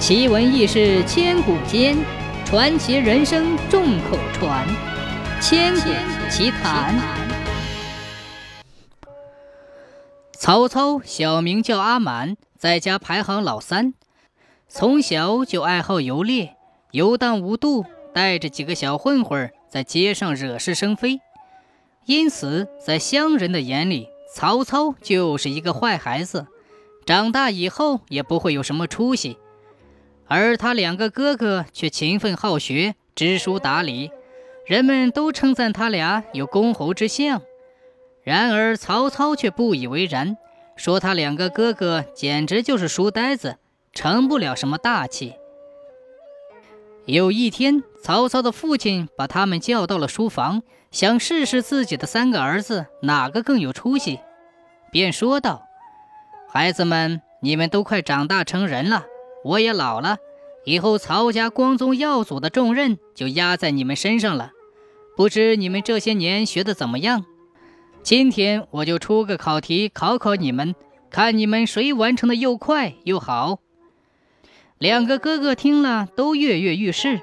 [0.00, 1.94] 奇闻异事千古间，
[2.46, 4.66] 传奇人生众口传。
[5.42, 5.90] 千古
[6.30, 6.98] 奇谈。
[10.32, 13.92] 曹操小名叫阿满，在家排行老三，
[14.68, 16.56] 从小就爱好游猎，
[16.92, 21.20] 游荡无度，带着几个小混混在街上惹是生非，
[22.06, 26.46] 因此在乡人的眼里，曹操就是一个坏孩子，
[27.04, 29.36] 长大以后也不会有什么出息。
[30.32, 34.12] 而他两个哥哥却勤奋好学，知书达理，
[34.64, 37.42] 人们都称赞他俩有公侯之相。
[38.22, 40.36] 然而曹操却不以为然，
[40.76, 43.56] 说他两个哥哥简直就是书呆子，
[43.92, 45.34] 成不了什么大器。
[47.06, 54.20] 有一天，曹操的父亲把他们叫到了书房，想试试自己的三个儿子哪个更有出息，
[54.92, 55.66] 便说道
[56.48, 59.06] ：“孩子们，你们都快长大成人了。”
[59.44, 60.18] 我也老了，
[60.64, 64.52] 以后曹家光宗耀祖的重任就压在你们身上了。
[65.16, 67.24] 不知你们这些年学的怎么样？
[68.02, 70.74] 今天我就出个考题考考你们，
[71.10, 73.58] 看你们谁完成的又快又好。
[74.78, 77.20] 两个哥哥听了都跃跃欲试，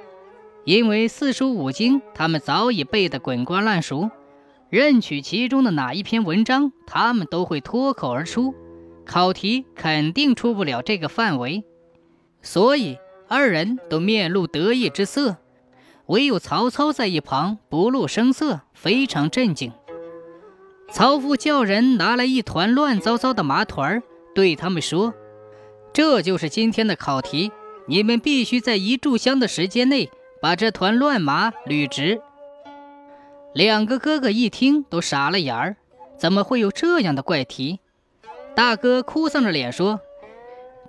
[0.66, 4.12] 因为四书五经他们早已背得滚瓜烂熟，
[4.70, 8.54] 任取其中的哪一篇文章，他们都会脱口而出。
[9.06, 11.64] 考题肯定出不了这个范围。
[12.42, 15.38] 所以二人都面露得意之色，
[16.06, 19.74] 唯有曹操在一旁不露声色，非常镇静。
[20.90, 24.02] 曹父叫人拿来一团乱糟糟的麻团
[24.34, 25.14] 对他们说
[25.92, 27.52] ：“这就是今天的考题，
[27.88, 30.10] 你们必须在一炷香的时间内
[30.42, 32.22] 把这团乱麻捋直。”
[33.54, 35.76] 两个哥哥一听都傻了眼儿，
[36.18, 37.80] 怎么会有这样的怪题？
[38.56, 40.00] 大哥哭丧着脸说：“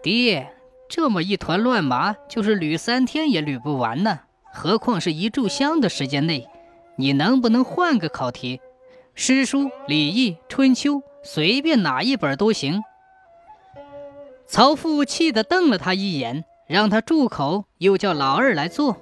[0.00, 0.52] 爹。”
[0.89, 4.20] 这么一团乱麻，就是捋三天也捋不完呢，
[4.53, 6.48] 何况是一炷香的时间内？
[6.97, 8.60] 你能不能换个考题？
[9.15, 12.82] 诗书、礼义、春秋，随便哪一本都行。
[14.47, 18.97] 曹父气得瞪了他一眼，让他住口，又叫老二来做。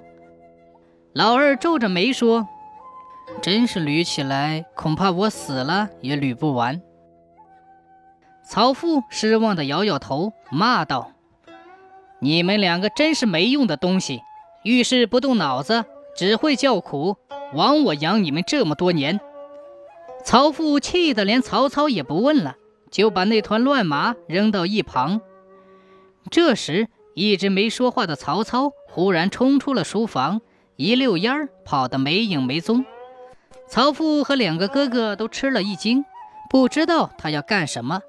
[1.13, 2.47] 老二皱着眉说
[3.41, 6.81] ：“真是捋起来，恐怕我死了也捋不完。”
[8.43, 11.11] 曹父失望地摇摇头，骂道。
[12.19, 14.21] 你们两个真是没用的东西，
[14.63, 15.85] 遇事不动脑子，
[16.15, 17.17] 只会叫苦，
[17.53, 19.19] 枉我养你们这么多年。
[20.23, 22.55] 曹父气得连曹操也不问了，
[22.91, 25.21] 就把那团乱麻扔到一旁。
[26.31, 30.41] 这时，一直没说话的曹操忽然冲出了书房，
[30.75, 32.83] 一溜烟儿跑得没影没踪。
[33.69, 36.03] 曹父和两个哥哥都吃了一惊，
[36.49, 38.01] 不知道他要干什么。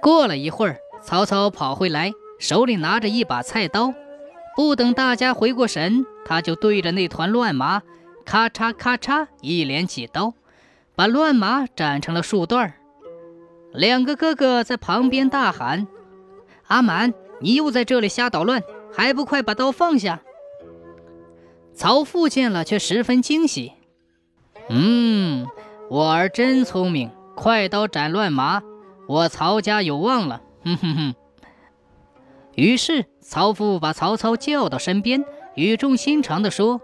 [0.00, 2.12] 过了一会儿，曹操跑回来。
[2.42, 3.94] 手里拿着一把菜刀，
[4.56, 7.82] 不等大家回过神，他就对着那团乱麻，
[8.24, 10.34] 咔嚓咔嚓一连几刀，
[10.96, 12.74] 把乱麻斩成了数段
[13.72, 15.86] 两个哥哥在旁边大喊
[16.66, 18.60] ：“阿满，你又在这里瞎捣乱，
[18.92, 20.20] 还不快把刀放下！”
[21.72, 23.72] 曹父见了却十分惊喜
[24.68, 25.46] ：“嗯，
[25.88, 28.64] 我儿真聪明，快刀斩乱麻，
[29.06, 31.14] 我曹家有望了。”哼哼哼。
[32.54, 35.24] 于是，曹父把曹操叫到身边，
[35.54, 36.82] 语重心长地说：“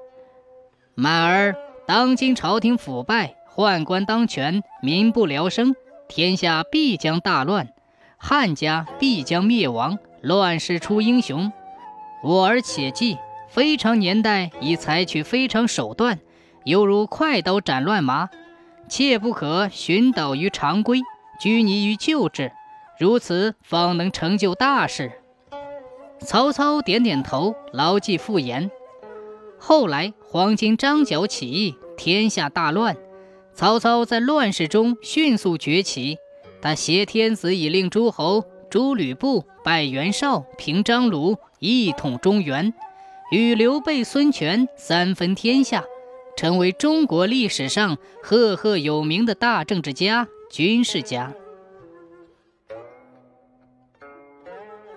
[0.96, 1.56] 满儿，
[1.86, 5.74] 当今朝廷腐败，宦官当权，民不聊生，
[6.08, 7.68] 天下必将大乱，
[8.16, 11.52] 汉家必将灭亡，乱世出英雄。
[12.24, 13.18] 我儿且记，
[13.50, 16.18] 非常年代已采取非常手段，
[16.64, 18.30] 犹如快刀斩乱麻，
[18.88, 21.02] 切不可寻导于常规，
[21.38, 22.52] 拘泥于旧制，
[22.98, 25.12] 如此方能成就大事。”
[26.20, 28.70] 曹操点点头，牢记复言。
[29.58, 32.96] 后来黄巾张角起义，天下大乱。
[33.54, 36.18] 曹操在乱世中迅速崛起，
[36.60, 42.72] 他挟天子以令诸侯，诛吕布，败袁绍，平张鲁，一统中原，
[43.32, 45.84] 与刘备、孙权三分天下，
[46.36, 51.32] 成为中国历史上赫赫有名的大政治家、军事家。